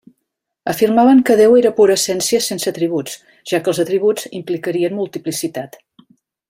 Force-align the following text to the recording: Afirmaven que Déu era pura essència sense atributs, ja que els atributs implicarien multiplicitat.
Afirmaven 0.71 1.19
que 1.27 1.35
Déu 1.41 1.57
era 1.59 1.73
pura 1.81 1.97
essència 2.01 2.41
sense 2.47 2.73
atributs, 2.73 3.21
ja 3.53 3.63
que 3.65 3.71
els 3.75 3.85
atributs 3.85 4.29
implicarien 4.43 5.01
multiplicitat. 5.03 5.83